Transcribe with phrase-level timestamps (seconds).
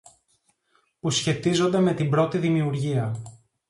[0.99, 3.21] που σχετίζονται με την πρώτη δημιουργία,